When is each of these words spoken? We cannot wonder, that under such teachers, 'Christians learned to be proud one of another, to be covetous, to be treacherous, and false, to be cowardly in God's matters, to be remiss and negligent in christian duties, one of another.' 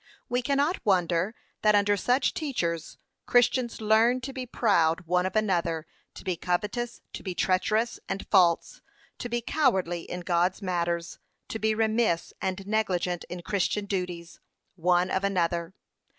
We 0.27 0.41
cannot 0.41 0.83
wonder, 0.83 1.35
that 1.61 1.75
under 1.75 1.95
such 1.95 2.33
teachers, 2.33 2.97
'Christians 3.27 3.79
learned 3.81 4.23
to 4.23 4.33
be 4.33 4.47
proud 4.47 5.01
one 5.01 5.27
of 5.27 5.35
another, 5.35 5.85
to 6.15 6.23
be 6.23 6.35
covetous, 6.35 7.01
to 7.13 7.21
be 7.21 7.35
treacherous, 7.35 7.99
and 8.09 8.25
false, 8.31 8.81
to 9.19 9.29
be 9.29 9.41
cowardly 9.41 10.01
in 10.09 10.21
God's 10.21 10.59
matters, 10.59 11.19
to 11.49 11.59
be 11.59 11.75
remiss 11.75 12.33
and 12.41 12.65
negligent 12.65 13.25
in 13.25 13.43
christian 13.43 13.85
duties, 13.85 14.39
one 14.75 15.11
of 15.11 15.23
another.' 15.23 15.75